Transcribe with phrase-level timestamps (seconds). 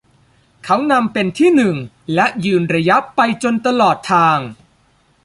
[0.63, 1.75] เขานำเป็นที่หนึ่ง
[2.15, 4.37] และยืนระยะไปจนตลอดทาง